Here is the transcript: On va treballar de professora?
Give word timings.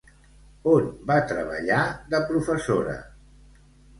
On 0.75 0.87
va 1.09 1.17
treballar 1.33 1.83
de 2.13 2.21
professora? 2.31 2.95